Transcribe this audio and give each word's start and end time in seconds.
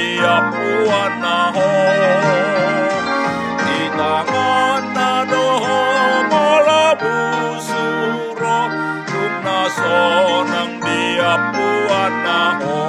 tiap 0.00 0.44
buwan 0.56 1.12
na 1.20 1.38
ho 1.52 1.72
Di 3.60 3.80
tangan 3.92 4.82
na 4.96 5.12
doho 5.28 5.80
mola 6.32 6.96
busuro 6.96 8.60
Kung 9.04 9.36
nasonang 9.44 10.80
tiap 10.80 11.42
buwan 11.52 12.12
na 12.24 12.40
ho 12.64 12.80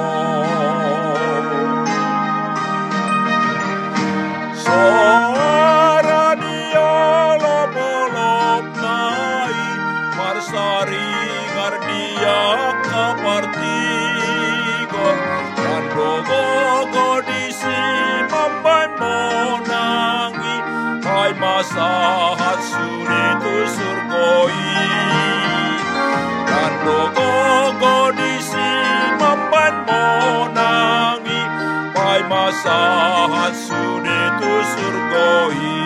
saat 21.72 22.60
sulit 22.60 23.40
surgoi. 23.72 24.76
Dan 26.44 26.72
rogo 26.84 28.12
di 28.12 28.34
simamban 28.44 29.74
monangi 29.88 31.42
pai 31.96 32.20
masahat 32.28 33.54
sulit 33.56 34.40
surgoi 34.76 35.81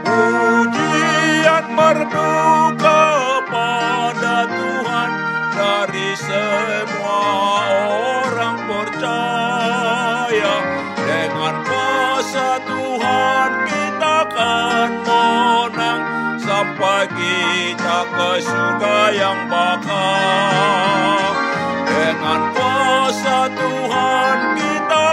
Pujian 0.01 1.65
merdu 1.77 2.33
kepada 2.81 4.37
Tuhan 4.49 5.11
dari 5.53 6.09
semua 6.17 7.61
orang 8.25 8.57
percaya. 8.65 10.55
Dengan 10.97 11.55
Tuhan 12.65 13.51
kita 13.69 14.13
akan 14.27 14.89
menang 15.05 16.03
sampai 16.41 17.05
kita 17.13 17.97
ke 18.17 18.31
surga 18.43 18.97
yang 19.15 19.39
bakal 19.47 20.88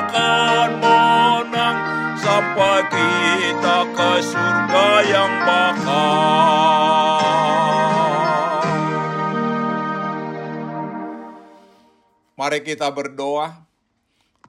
akan 0.07 0.71
menang 0.79 1.79
sampai 2.23 2.79
kita 2.87 3.79
ke 3.91 4.13
surga 4.23 4.89
yang 5.11 5.33
bakal. 5.43 7.19
Mari 12.39 12.63
kita 12.63 12.95
berdoa. 12.95 13.67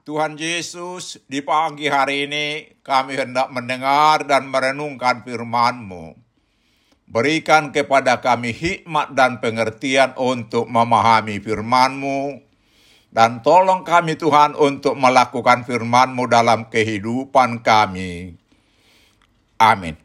Tuhan 0.06 0.40
Yesus, 0.40 1.20
di 1.28 1.44
pagi 1.44 1.84
hari 1.84 2.24
ini 2.24 2.80
kami 2.80 3.18
hendak 3.18 3.52
mendengar 3.52 4.24
dan 4.24 4.48
merenungkan 4.48 5.20
firman-Mu. 5.20 6.16
Berikan 7.08 7.76
kepada 7.76 8.16
kami 8.16 8.56
hikmat 8.56 9.12
dan 9.12 9.36
pengertian 9.44 10.16
untuk 10.16 10.64
memahami 10.64 11.36
firman-Mu. 11.44 12.47
Dan 13.08 13.40
tolong 13.40 13.88
kami 13.88 14.20
Tuhan 14.20 14.52
untuk 14.52 14.92
melakukan 14.94 15.64
firman-Mu 15.64 16.28
dalam 16.28 16.68
kehidupan 16.68 17.64
kami. 17.64 18.36
Amin. 19.56 19.96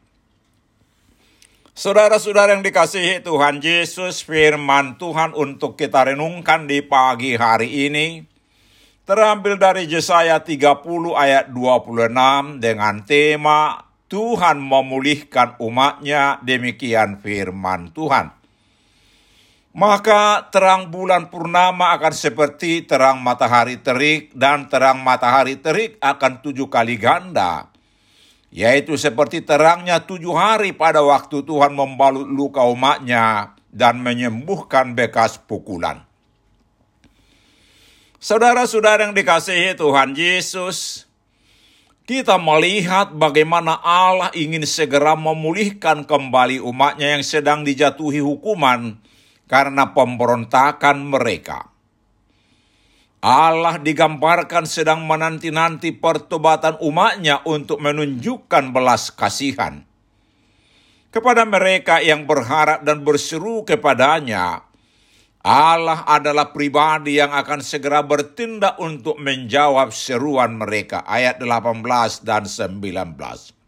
Saudara-saudara 1.74 2.54
yang 2.54 2.62
dikasihi 2.62 3.20
Tuhan 3.26 3.58
Yesus, 3.58 4.22
firman 4.22 4.94
Tuhan 4.94 5.34
untuk 5.34 5.74
kita 5.74 6.06
renungkan 6.06 6.70
di 6.70 6.80
pagi 6.86 7.34
hari 7.34 7.90
ini 7.90 8.22
terambil 9.04 9.60
dari 9.60 9.84
Yesaya 9.84 10.40
30 10.40 10.80
ayat 11.12 11.52
26 11.52 12.62
dengan 12.62 13.04
tema 13.04 13.90
Tuhan 14.08 14.62
memulihkan 14.62 15.58
umatnya 15.58 16.38
demikian 16.46 17.18
firman 17.18 17.92
Tuhan. 17.92 18.43
Maka 19.74 20.54
terang 20.54 20.86
bulan 20.86 21.34
purnama 21.34 21.98
akan 21.98 22.14
seperti 22.14 22.86
terang 22.86 23.18
matahari 23.18 23.74
terik 23.74 24.30
dan 24.30 24.70
terang 24.70 25.02
matahari 25.02 25.58
terik 25.58 25.98
akan 25.98 26.38
tujuh 26.46 26.70
kali 26.70 26.94
ganda. 26.94 27.74
Yaitu 28.54 28.94
seperti 28.94 29.42
terangnya 29.42 30.06
tujuh 30.06 30.30
hari 30.30 30.70
pada 30.70 31.02
waktu 31.02 31.42
Tuhan 31.42 31.74
membalut 31.74 32.22
luka 32.22 32.62
umatnya 32.70 33.58
dan 33.74 33.98
menyembuhkan 33.98 34.94
bekas 34.94 35.42
pukulan. 35.42 36.06
Saudara-saudara 38.22 39.10
yang 39.10 39.12
dikasihi 39.12 39.74
Tuhan 39.74 40.14
Yesus, 40.14 41.02
kita 42.06 42.38
melihat 42.38 43.10
bagaimana 43.10 43.74
Allah 43.82 44.30
ingin 44.38 44.62
segera 44.62 45.18
memulihkan 45.18 46.06
kembali 46.06 46.62
umatnya 46.62 47.18
yang 47.18 47.26
sedang 47.26 47.66
dijatuhi 47.66 48.22
hukuman 48.22 49.02
karena 49.46 49.92
pemberontakan 49.92 51.04
mereka. 51.04 51.74
Allah 53.24 53.80
digambarkan 53.80 54.68
sedang 54.68 55.08
menanti-nanti 55.08 55.96
pertobatan 55.96 56.76
umatnya 56.84 57.40
untuk 57.48 57.80
menunjukkan 57.80 58.68
belas 58.76 59.08
kasihan. 59.16 59.80
Kepada 61.08 61.48
mereka 61.48 62.04
yang 62.04 62.28
berharap 62.28 62.84
dan 62.84 63.00
berseru 63.00 63.64
kepadanya, 63.64 64.68
Allah 65.40 66.04
adalah 66.04 66.52
pribadi 66.52 67.16
yang 67.16 67.32
akan 67.32 67.64
segera 67.64 68.04
bertindak 68.04 68.76
untuk 68.76 69.16
menjawab 69.16 69.92
seruan 69.92 70.60
mereka. 70.60 71.04
Ayat 71.04 71.40
18 71.40 71.80
dan 72.24 72.44
19. 72.44 73.63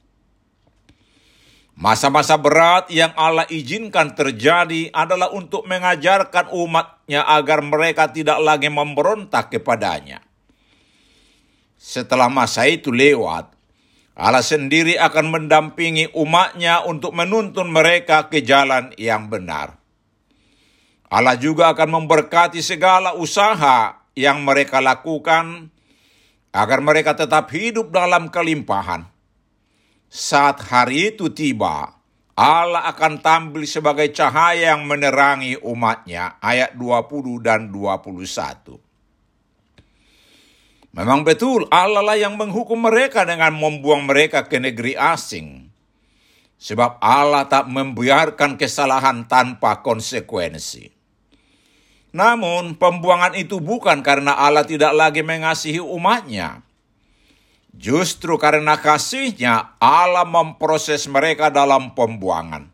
Masa-masa 1.77 2.41
berat 2.41 2.89
yang 2.89 3.13
Allah 3.21 3.45
izinkan 3.53 4.17
terjadi 4.17 4.89
adalah 4.97 5.29
untuk 5.29 5.69
mengajarkan 5.69 6.49
umatnya 6.49 7.21
agar 7.29 7.61
mereka 7.61 8.09
tidak 8.09 8.41
lagi 8.41 8.73
memberontak 8.73 9.53
kepadanya. 9.53 10.25
Setelah 11.77 12.33
masa 12.33 12.65
itu 12.65 12.89
lewat, 12.89 13.53
Allah 14.17 14.41
sendiri 14.41 14.97
akan 14.97 15.29
mendampingi 15.29 16.17
umatnya 16.17 16.81
untuk 16.81 17.13
menuntun 17.13 17.69
mereka 17.69 18.33
ke 18.33 18.41
jalan 18.41 18.97
yang 18.97 19.29
benar. 19.29 19.77
Allah 21.13 21.37
juga 21.37 21.77
akan 21.77 21.93
memberkati 21.93 22.65
segala 22.65 23.13
usaha 23.13 24.01
yang 24.17 24.41
mereka 24.41 24.81
lakukan 24.81 25.69
agar 26.57 26.81
mereka 26.81 27.13
tetap 27.13 27.53
hidup 27.53 27.93
dalam 27.93 28.33
kelimpahan. 28.33 29.16
Saat 30.07 30.63
hari 30.71 31.15
itu 31.15 31.31
tiba, 31.35 31.97
Allah 32.37 32.85
akan 32.93 33.25
tampil 33.25 33.65
sebagai 33.65 34.13
cahaya 34.13 34.77
yang 34.77 34.85
menerangi 34.85 35.57
umatnya. 35.65 36.37
Ayat 36.45 36.77
20 36.77 37.41
dan 37.41 37.73
21. 37.73 38.77
Memang 40.97 41.25
betul 41.25 41.69
Allah 41.73 42.01
lah 42.01 42.17
yang 42.17 42.37
menghukum 42.37 42.89
mereka 42.89 43.25
dengan 43.25 43.57
membuang 43.57 44.05
mereka 44.05 44.45
ke 44.49 44.61
negeri 44.61 44.97
asing. 44.97 45.69
Sebab 46.57 47.01
Allah 47.01 47.49
tak 47.49 47.69
membiarkan 47.69 48.57
kesalahan 48.57 49.29
tanpa 49.29 49.85
konsekuensi. 49.85 50.93
Namun 52.17 52.81
pembuangan 52.81 53.37
itu 53.37 53.61
bukan 53.61 54.01
karena 54.01 54.37
Allah 54.41 54.65
tidak 54.65 54.93
lagi 54.97 55.21
mengasihi 55.21 55.81
umatnya. 55.81 56.66
Justru 57.77 58.41
karena 58.41 58.81
kasihnya 58.81 59.77
Allah 59.77 60.25
memproses 60.25 61.05
mereka 61.13 61.53
dalam 61.53 61.93
pembuangan. 61.93 62.73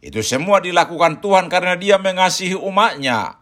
Itu 0.00 0.24
semua 0.24 0.64
dilakukan 0.64 1.20
Tuhan 1.20 1.52
karena 1.52 1.76
dia 1.76 2.00
mengasihi 2.00 2.56
umatnya. 2.56 3.38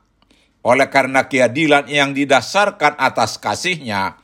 Oleh 0.61 0.91
karena 0.93 1.25
keadilan 1.25 1.89
yang 1.89 2.13
didasarkan 2.13 2.99
atas 3.01 3.41
kasihnya, 3.41 4.21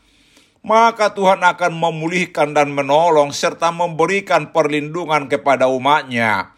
maka 0.67 1.15
Tuhan 1.15 1.41
akan 1.41 1.73
memulihkan 1.73 2.53
dan 2.53 2.75
menolong 2.75 3.31
serta 3.33 3.71
memberikan 3.73 4.53
perlindungan 4.53 5.31
kepada 5.31 5.71
umatnya 5.71 6.53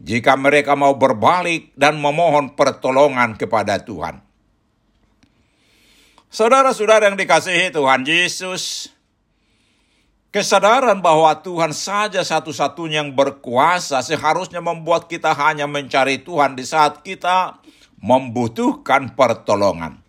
jika 0.00 0.34
mereka 0.34 0.74
mau 0.74 0.96
berbalik 0.96 1.70
dan 1.76 2.00
memohon 2.00 2.56
pertolongan 2.56 3.36
kepada 3.36 3.78
Tuhan. 3.84 4.24
Saudara-saudara 6.32 7.06
yang 7.06 7.14
dikasihi 7.14 7.70
Tuhan 7.70 8.02
Yesus, 8.02 8.90
kesadaran 10.34 10.98
bahwa 10.98 11.30
Tuhan 11.38 11.70
saja 11.70 12.18
satu-satunya 12.26 13.06
yang 13.06 13.14
berkuasa 13.14 14.02
seharusnya 14.02 14.58
membuat 14.58 15.06
kita 15.06 15.30
hanya 15.30 15.70
mencari 15.70 16.18
Tuhan 16.26 16.58
di 16.58 16.66
saat 16.66 17.06
kita 17.06 17.62
membutuhkan 18.02 19.14
pertolongan. 19.14 20.02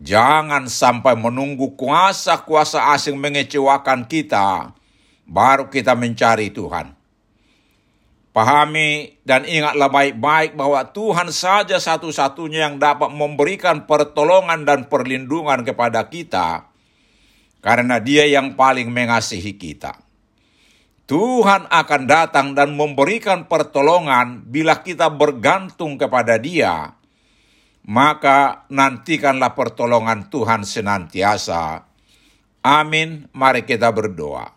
Jangan 0.00 0.72
sampai 0.72 1.20
menunggu 1.20 1.76
kuasa-kuasa 1.76 2.96
asing 2.96 3.20
mengecewakan 3.20 4.08
kita, 4.08 4.72
baru 5.28 5.68
kita 5.68 5.92
mencari 5.92 6.48
Tuhan. 6.48 6.96
Pahami 8.32 9.20
dan 9.22 9.44
ingatlah 9.46 9.92
baik-baik 9.92 10.56
bahwa 10.58 10.80
Tuhan 10.90 11.28
saja 11.30 11.76
satu-satunya 11.76 12.72
yang 12.72 12.76
dapat 12.80 13.12
memberikan 13.12 13.84
pertolongan 13.84 14.66
dan 14.66 14.90
perlindungan 14.90 15.62
kepada 15.62 16.10
kita, 16.10 16.73
karena 17.64 17.96
Dia 17.96 18.28
yang 18.28 18.60
paling 18.60 18.92
mengasihi 18.92 19.56
kita. 19.56 19.96
Tuhan 21.08 21.64
akan 21.72 22.02
datang 22.04 22.52
dan 22.52 22.76
memberikan 22.76 23.48
pertolongan 23.48 24.44
bila 24.44 24.84
kita 24.84 25.08
bergantung 25.08 25.96
kepada 25.96 26.36
Dia, 26.36 26.92
maka 27.88 28.68
nantikanlah 28.68 29.56
pertolongan 29.56 30.28
Tuhan 30.28 30.68
senantiasa. 30.68 31.88
Amin. 32.64 33.28
Mari 33.32 33.68
kita 33.68 33.92
berdoa. 33.92 34.48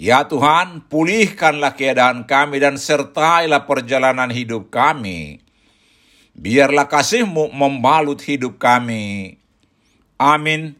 Ya 0.00 0.24
Tuhan, 0.24 0.88
pulihkanlah 0.88 1.76
keadaan 1.76 2.24
kami 2.24 2.56
dan 2.56 2.80
sertailah 2.80 3.68
perjalanan 3.68 4.32
hidup 4.32 4.72
kami. 4.72 5.44
Biarlah 6.32 6.88
kasih-Mu 6.88 7.52
membalut 7.52 8.24
hidup 8.24 8.56
kami. 8.56 9.36
Amin. 10.16 10.79